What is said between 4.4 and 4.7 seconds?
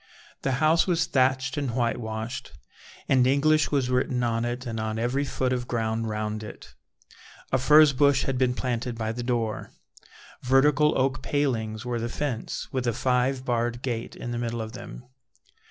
it